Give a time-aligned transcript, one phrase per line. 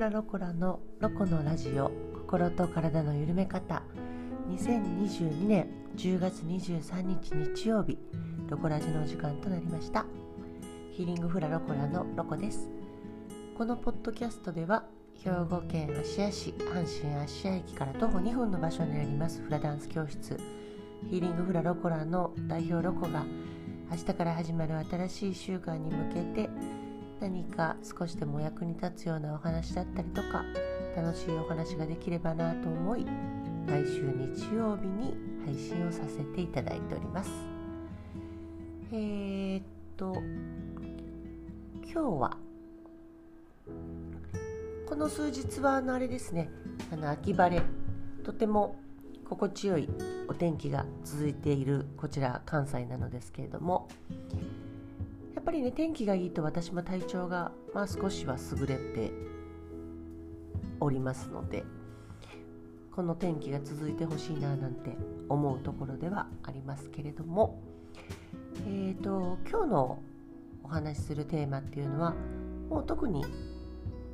[0.00, 3.82] フラロコラのロコのラジオ心と体の緩め方。
[4.48, 7.98] 2022年10月23日日曜日
[8.48, 10.06] ロコラジの時間となりました。
[10.92, 12.70] ヒーリングフラロコラのロコです。
[13.58, 14.86] このポッドキャストでは
[15.22, 20.40] 兵庫県芦屋市阪神芦屋駅から徒歩2分の場所にありますフラダンス教室。
[21.10, 23.26] ヒーリングフラロコラの代表ロコが
[23.90, 26.48] 明日から始まる新しい週間に向けて
[27.20, 30.42] 何か少しでもお役に立つようなお話だったりとか
[30.96, 33.04] 楽しいお話ができればなと思い
[33.66, 37.30] 毎週日曜日に配信をさせていただいております。
[38.92, 39.62] えー、っ
[39.96, 40.14] と
[41.84, 42.36] 今日は
[44.86, 46.50] この数日はあのあれですね
[46.92, 47.62] あの秋晴れ
[48.24, 48.76] とても
[49.28, 49.88] 心地よい
[50.28, 53.88] お天気が続いているこちら関西なのですけれども
[55.40, 59.10] やっぱりね天気がいいと私も体調が、まあ、少しは優れて
[60.80, 61.64] おりますので
[62.92, 64.98] この天気が続いてほしいななんて
[65.30, 67.58] 思うところではありますけれども
[68.66, 70.02] えーと今日の
[70.62, 72.14] お話しするテーマっていうのは
[72.68, 73.24] もう特に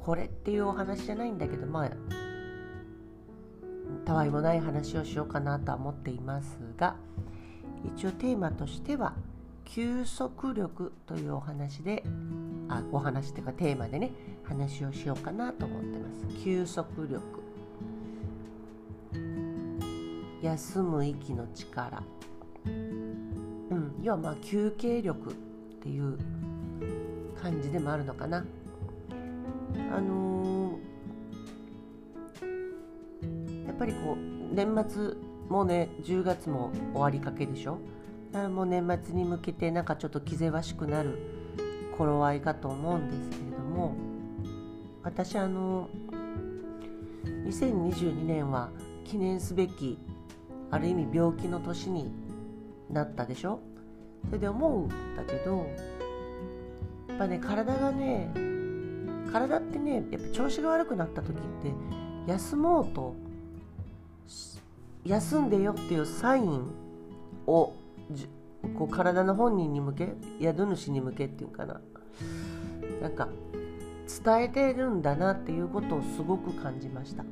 [0.00, 1.90] これっていうお話じゃないんだけどまあ
[4.04, 6.94] たわいもない話をしようかなとは思っていますが
[7.96, 9.16] 一応テーマとしては
[9.68, 12.02] 休息力というお話で
[12.68, 14.12] あお話っていうかテーマでね
[14.44, 16.42] 話をしようかなと思ってます。
[16.42, 17.22] 休息力。
[20.42, 22.02] 休む息の力。
[22.66, 23.94] うん。
[24.02, 25.34] 要はまあ休憩力っ
[25.82, 26.18] ていう
[27.40, 28.44] 感じでもあるのかな。
[29.92, 35.14] あのー、やっぱりこう年末
[35.50, 37.78] もうね10月も終わりかけでしょ。
[38.34, 41.18] あもう年末に向けてなんかちょっと気ぜわしくなる
[41.96, 43.94] 頃合いかと思うんですけれども
[45.02, 45.88] 私あの
[47.24, 48.70] 2022年は
[49.04, 49.98] 記念すべき
[50.70, 52.12] ある意味病気の年に
[52.90, 53.60] なったでしょ？
[54.26, 55.66] それで思うんだけど
[57.08, 58.30] やっぱね体がね
[59.32, 61.72] 体ってねやっぱ調子が悪くなった時って
[62.26, 63.14] 休もうと
[65.04, 66.70] 休んでよっていうサイン
[67.46, 67.72] を
[68.76, 70.08] こう体の本人に向け
[70.40, 71.80] 宿主に向けっていうかな。
[73.00, 73.28] なんか
[74.24, 77.22] 伝えてるんだなっていうことをすごく感じました、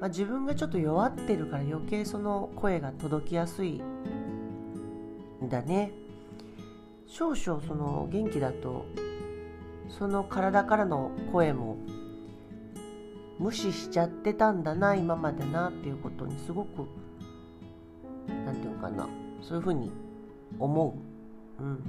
[0.00, 3.82] まあ、自分がちょっと弱ってるから余計その声が届きやすい
[5.42, 5.92] んだね。
[7.06, 8.84] 少々その元気だと
[9.88, 11.78] その体からの声も
[13.38, 16.86] 無視しちゃってたんだな今までなっていうことにすごく
[18.48, 19.06] 何て言うかな。
[19.42, 19.92] そういうふうに
[20.58, 20.96] 思
[21.60, 21.84] う、うん、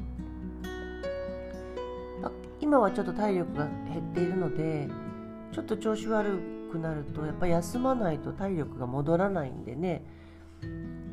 [2.59, 4.89] 今はちょっと体力が減っているので
[5.51, 6.39] ちょっと調子悪
[6.71, 10.03] くなるとやっぱ休まないと体力が戻らないんでね。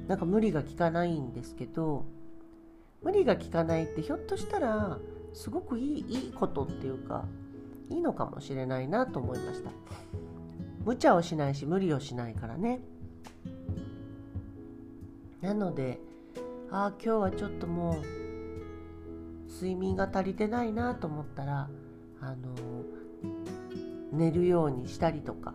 [0.09, 2.05] なんか無理が効かないんですけど
[3.03, 4.99] 無理が効かないってひょっとしたら
[5.33, 7.25] すごくいいいいことっていうか
[7.89, 9.71] いいのかもしれないなと思いました。
[10.85, 12.81] 無茶をしないし無理をしないからね。
[15.47, 16.01] なので
[16.73, 21.71] ああ今日はちょっともう睡眠が足りてないなと思ったら
[22.21, 22.53] あの
[24.13, 25.55] 寝るようにしたりとか。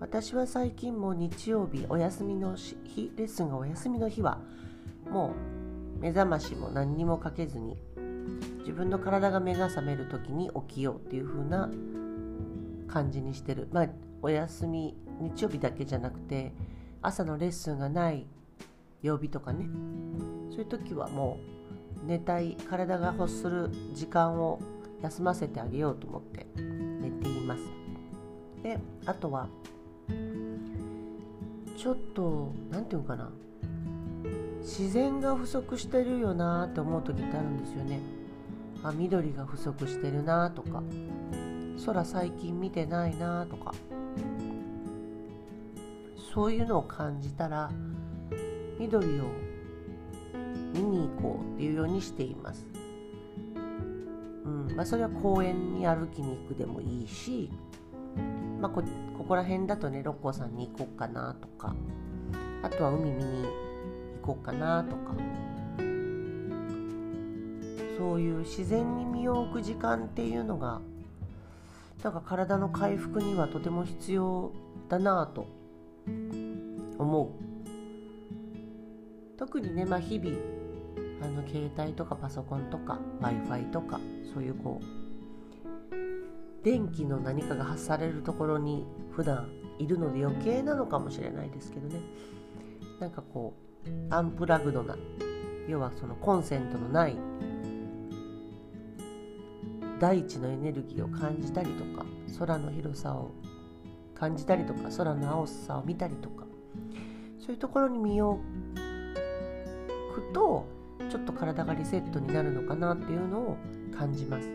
[0.00, 4.40] 私は最近も日曜日お休みの日レッスンがお休みの日は
[5.08, 5.32] も
[5.98, 7.76] う目覚ましも何にもかけずに
[8.58, 11.70] 自分の体が目が覚める時に起きようっていう風な
[12.88, 13.68] 感じにしてる。
[13.70, 13.88] まあ
[14.22, 16.52] お休み日曜日だけじゃなくて
[17.00, 18.26] 朝のレッスンがない
[19.02, 19.68] 曜日とかね。
[20.50, 21.38] そういう時はも
[22.04, 24.60] う寝たい体が欲する時間を
[25.02, 27.62] 休ませてあげようと思って寝ています。
[28.62, 29.48] であとは
[31.76, 33.30] ちょっと何て言うかな。
[34.60, 38.00] 自然が不足してるよなって思う時ってあるんですよね。
[38.84, 40.82] あ緑が不足してるなとか。
[41.84, 43.74] 空最近見てないなとか。
[46.32, 47.70] そういうのを感じたら
[48.82, 49.24] 緑を
[50.74, 52.66] 見に行こうっていうようにしています。
[54.44, 57.48] うんまあ、それは公園に歩きに行くでもいいし、
[58.60, 58.82] まあこ、
[59.16, 61.76] ここら辺だとね六甲山に行こうかなとか
[62.62, 63.44] あとは海見に
[64.20, 65.14] 行こうかなとか
[67.96, 70.80] そういう自然に身を置く時間っていうのが
[72.02, 74.50] なんか体の回復にはとても必要
[74.88, 75.46] だなと
[76.98, 77.41] 思う
[79.42, 80.36] 特にね、まあ、日々
[81.20, 83.98] あの携帯とかパソコンとか w i f i とか
[84.32, 89.50] そういうこう電気の何かが発されるところに普段
[89.80, 92.00] いるので余計なのかもしれないですけどね。
[93.00, 93.54] なんかこ
[93.84, 94.96] うアンプラグドな
[95.66, 97.16] 要はそのコンセントのない
[99.98, 102.06] 大地のエネルギーを感じたりとか
[102.38, 103.32] 空の広さを
[104.14, 106.44] 感じたりとか空の青さを見たりとか
[107.40, 108.38] そういうところに身を
[110.32, 110.66] と
[111.10, 113.56] ちょっと体がリセットになるのかなっていうのを
[113.96, 114.48] 感じます。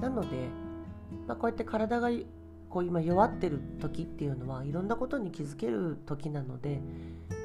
[0.00, 0.48] なので、
[1.26, 2.10] まあ、こうやって体が
[2.68, 6.80] こう今弱ってる時っていうのはいろんなことに気づける時なので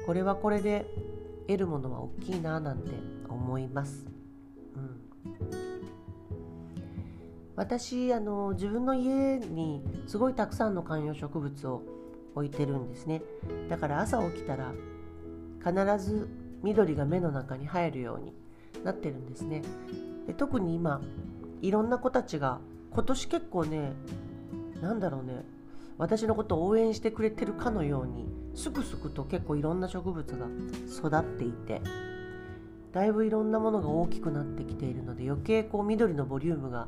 [0.06, 0.86] これはこれで
[1.46, 2.90] 得るものは大きいななんて
[3.28, 4.06] 思います。
[4.76, 5.00] うん、
[7.56, 11.82] 私あの自分の家にすごいたくさんの観葉植物を
[12.34, 13.22] 置いてるんですね。
[13.68, 14.72] だから朝起きたら
[15.64, 16.28] 必ず
[16.64, 18.34] 緑が目の中に入るように
[18.82, 19.62] なってるんですね。
[20.26, 21.00] で特に今
[21.60, 23.92] いろんな子たちが今年結構ね
[24.80, 25.44] なんだろうね
[25.98, 30.46] 私のことを応援してくれてるかのようにすくすくと結構いろんな植物が
[30.86, 31.80] 育っていて
[32.92, 36.86] だいぶいろんなものが大きくなってきているので余計こう緑のボリュームが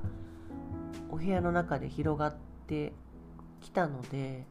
[1.11, 2.37] お部屋の中で広がっ
[2.67, 2.93] て
[3.61, 4.45] きたので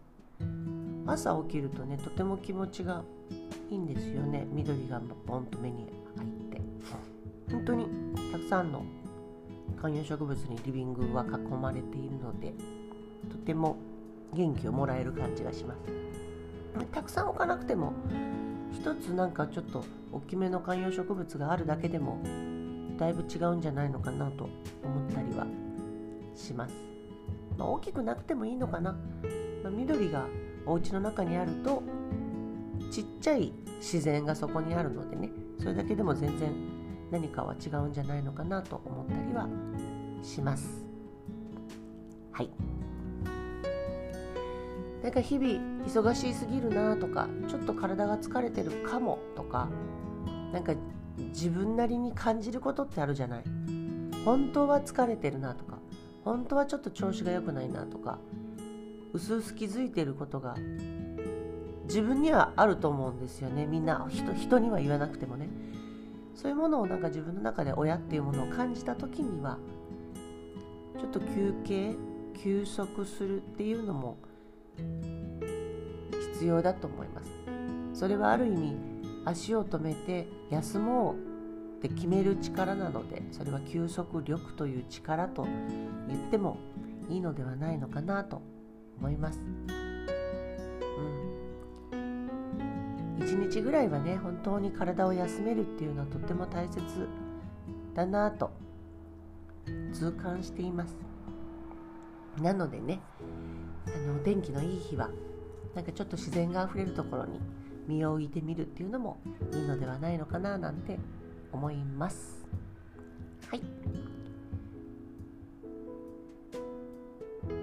[1.06, 3.04] 朝起きるとねとても気持ちが
[3.70, 4.46] いいんですよね。
[4.52, 5.88] 緑がポンと目に
[6.18, 6.62] 入って。
[7.52, 7.88] 本当に
[8.32, 8.84] たくさんの
[9.80, 12.54] 観葉植物にリビングは囲まれているので
[13.30, 13.78] とても
[14.34, 15.80] 元気をもらえる感じがします。
[16.92, 17.94] たくさん置かなくても
[18.74, 22.20] 一つなんかちょっと大きめの観葉植物があるだけでも
[22.98, 24.50] だいぶ違うんじゃないのかなと
[24.84, 25.48] 思ったりは
[26.36, 26.76] します、
[27.58, 28.92] まあ、大きくなくてもいいのかな、
[29.64, 30.26] まあ、緑が
[30.66, 31.84] お家の中にあると
[32.92, 35.30] ちっちゃい自然がそこにあるのでね
[35.60, 36.52] それだけでも全然
[37.12, 39.48] 何かは違うんじゃないのかなと思ったりは
[40.24, 40.84] します。
[42.32, 42.50] はい。
[45.04, 49.70] なんか日々忙しすぎるなとかちょっと体が疲れてるかもとか
[50.52, 50.74] なんか
[51.16, 53.44] 自分なりに感じることってあるじゃない。
[54.26, 55.78] 本当は疲れてるなとか
[56.24, 58.18] 本当はちょっと調子が良くないなとか
[59.16, 60.56] うすうす気づいてることが
[61.86, 63.66] 自分にはあると思うんですよね。
[63.66, 65.48] みんな人人には言わなくてもね。
[66.34, 69.58] そういうものをなんか自分の中で親っていうものを感じた時には
[71.00, 71.96] ちょっと休憩
[72.44, 74.18] 休息するっていうのも
[76.34, 77.30] 必要だと思います。
[77.94, 78.76] それはある意味
[79.24, 81.16] 足を止めて休もう
[81.78, 85.48] って決める力なのでそれは休息力という力と
[86.10, 86.58] 言っても
[87.10, 88.42] いいのではないのかなと
[89.00, 89.40] 思います。
[91.92, 96.82] うん、1日ぐらいはね本当に体を休めるっていうのはとっても大切
[97.94, 98.52] だなと
[99.94, 100.96] 痛感しています。
[102.42, 103.00] なのでね
[103.88, 105.10] あの天気のいい日は
[105.74, 107.40] なんかちょっと自然があふれるところに
[107.88, 109.18] 身を置いてみるっていうのも
[109.54, 110.98] いいのではないのかななんて
[111.52, 112.46] 思います。
[113.50, 114.05] はい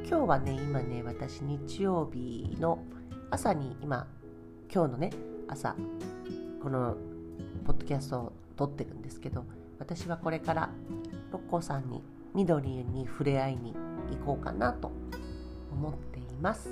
[0.05, 2.83] 今日はね今ね私日曜日の
[3.31, 4.07] 朝に今
[4.73, 5.11] 今日のね
[5.49, 5.77] 朝
[6.63, 6.97] この
[7.65, 9.45] ポッドキャストを撮ってるんですけど
[9.79, 10.71] 私はこれから
[11.31, 12.03] 六甲山に
[12.35, 13.75] 緑に触れ合いに
[14.11, 14.91] 行こうかなと
[15.71, 16.69] 思っています。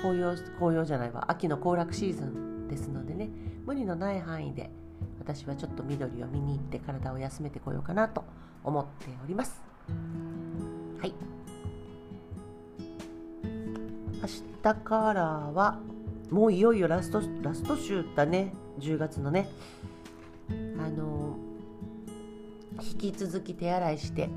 [0.00, 3.30] 紅葉紅葉じゃないわ秋の行楽シーズンですのでね
[3.64, 4.70] 無理のない範囲で
[5.18, 8.24] 私はちょっと緑を見に行って体を休めてこようかなと
[8.62, 9.62] 思っております。
[11.00, 11.33] はい。
[14.24, 14.28] 明
[14.62, 15.80] 日からは
[16.30, 18.54] もういよいよラストラスト週だね。
[18.80, 19.50] 10月のね。
[20.78, 21.36] あの
[22.80, 24.30] 引き続き手洗いして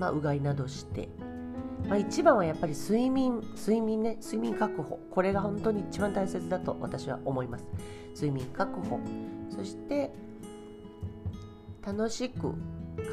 [0.00, 1.08] まあうがいなどして。
[1.88, 4.98] まあ、一番はやっぱり睡眠睡眠ね睡眠確保。
[5.12, 7.64] これが本当に一番大切だと私は思います。
[8.16, 8.98] 睡眠確保。
[9.48, 10.12] そして
[11.86, 12.52] 楽しく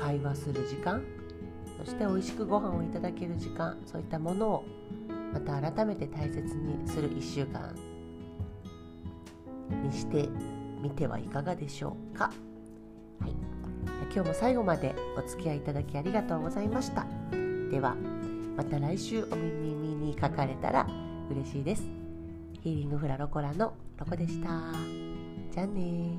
[0.02, 1.04] 会話する時間。
[1.78, 3.78] そして美味しくご飯をいただける時間。
[3.86, 4.66] そういったものを
[5.38, 7.76] また改めて大切にする1週間
[9.84, 10.28] にして
[10.82, 12.32] みてはいかがでしょうか、
[13.20, 13.32] はい、
[14.14, 17.06] 今日も最後までお付き合いいただきありがとうございました。
[17.70, 17.96] では
[18.56, 20.88] また来週お耳にかかれたら
[21.30, 21.84] 嬉しいです。
[22.64, 24.48] ヒーリングフラロコラのロコでした。
[25.52, 26.18] じゃあね